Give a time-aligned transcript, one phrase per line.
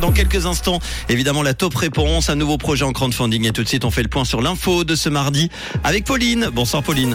[0.00, 0.78] Dans quelques instants,
[1.10, 3.46] évidemment, la top réponse, un nouveau projet en crowdfunding.
[3.46, 5.50] Et tout de suite, on fait le point sur l'info de ce mardi
[5.84, 6.48] avec Pauline.
[6.50, 7.14] Bonsoir Pauline.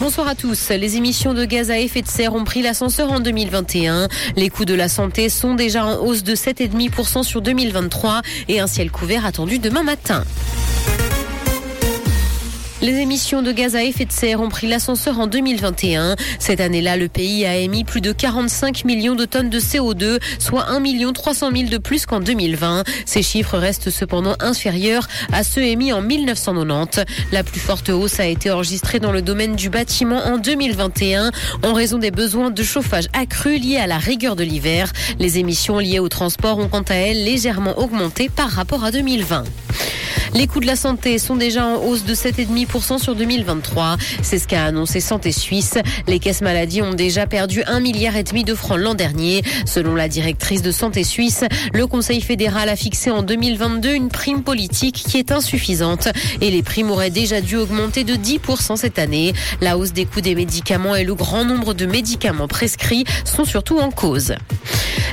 [0.00, 0.70] Bonsoir à tous.
[0.70, 4.08] Les émissions de gaz à effet de serre ont pris l'ascenseur en 2021.
[4.34, 8.66] Les coûts de la santé sont déjà en hausse de 7,5% sur 2023 et un
[8.66, 10.24] ciel couvert attendu demain matin.
[12.82, 16.16] Les émissions de gaz à effet de serre ont pris l'ascenseur en 2021.
[16.40, 20.68] Cette année-là, le pays a émis plus de 45 millions de tonnes de CO2, soit
[20.68, 22.82] 1 300 000 de plus qu'en 2020.
[23.06, 27.04] Ces chiffres restent cependant inférieurs à ceux émis en 1990.
[27.30, 31.30] La plus forte hausse a été enregistrée dans le domaine du bâtiment en 2021
[31.62, 34.92] en raison des besoins de chauffage accrus liés à la rigueur de l'hiver.
[35.20, 39.44] Les émissions liées au transport ont quant à elles légèrement augmenté par rapport à 2020.
[40.34, 43.98] Les coûts de la santé sont déjà en hausse de 7,5% sur 2023.
[44.22, 45.74] C'est ce qu'a annoncé Santé Suisse.
[46.06, 49.42] Les caisses maladies ont déjà perdu un milliard et demi de francs l'an dernier.
[49.66, 54.42] Selon la directrice de Santé Suisse, le Conseil fédéral a fixé en 2022 une prime
[54.42, 56.08] politique qui est insuffisante
[56.40, 59.34] et les primes auraient déjà dû augmenter de 10% cette année.
[59.60, 63.78] La hausse des coûts des médicaments et le grand nombre de médicaments prescrits sont surtout
[63.78, 64.34] en cause.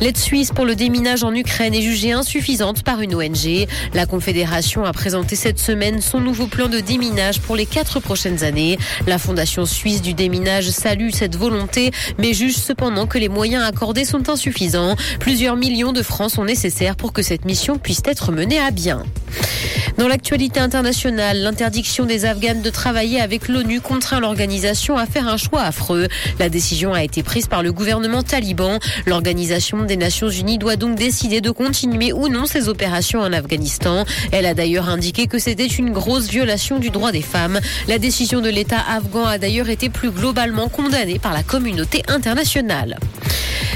[0.00, 3.66] L'aide suisse pour le déminage en Ukraine est jugée insuffisante par une ONG.
[3.94, 8.44] La Confédération a présenté cette semaine son nouveau plan de déminage pour les quatre prochaines
[8.44, 8.78] années.
[9.06, 14.04] La Fondation suisse du déminage salue cette volonté, mais juge cependant que les moyens accordés
[14.04, 14.96] sont insuffisants.
[15.20, 19.02] Plusieurs millions de francs sont nécessaires pour que cette mission puisse être menée à bien.
[19.98, 25.36] Dans l'actualité internationale, l'interdiction des Afghanes de travailler avec l'ONU contraint l'organisation à faire un
[25.36, 26.08] choix affreux.
[26.40, 28.80] La décision a été prise par le gouvernement taliban.
[29.06, 34.04] L'organisation des Nations Unies doit donc décider de continuer ou non ses opérations en Afghanistan.
[34.32, 37.60] Elle a d'ailleurs indiqué que c'était une grosse violation du droit des femmes.
[37.86, 42.98] La décision de l'État afghan a d'ailleurs été plus globalement condamnée par la communauté internationale.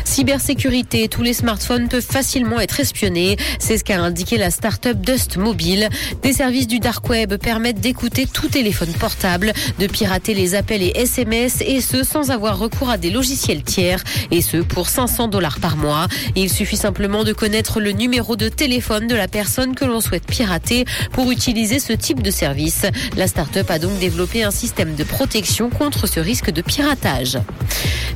[0.08, 3.36] Cybersécurité, tous les smartphones peuvent facilement être espionnés.
[3.58, 5.90] C'est ce qu'a indiqué la start-up Dust Mobile.
[6.22, 10.92] Des services du dark web permettent d'écouter tout téléphone portable, de pirater les appels et
[10.96, 15.60] SMS et ce sans avoir recours à des logiciels tiers et ce pour 500 dollars
[15.60, 16.08] par mois.
[16.34, 20.26] il suffit simplement de connaître le numéro de téléphone de la personne que l'on souhaite
[20.26, 22.86] pirater pour utiliser ce type de service.
[23.16, 27.38] La start-up a donc développé un système de protection contre ce risque de piratage.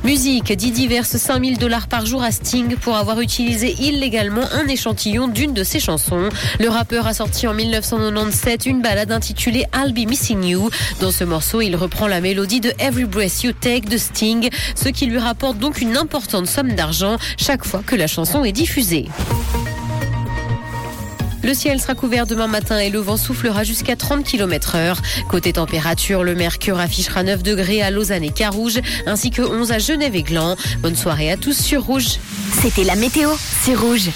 [0.03, 5.53] Musique, dit diverses 5000 par jour à Sting pour avoir utilisé illégalement un échantillon d'une
[5.53, 6.29] de ses chansons.
[6.59, 10.69] Le rappeur a sorti en 1997 une balade intitulée I'll Be Missing You.
[10.99, 14.89] Dans ce morceau, il reprend la mélodie de Every Breath You Take de Sting, ce
[14.89, 19.07] qui lui rapporte donc une importante somme d'argent chaque fois que la chanson est diffusée.
[21.43, 25.01] Le ciel sera couvert demain matin et le vent soufflera jusqu'à 30 km heure.
[25.29, 29.79] Côté température, le mercure affichera 9 degrés à Lausanne et Carouge, ainsi que 11 à
[29.79, 30.55] Genève et Gland.
[30.79, 32.19] Bonne soirée à tous sur Rouge.
[32.61, 33.29] C'était la météo,
[33.63, 34.09] c'est Rouge.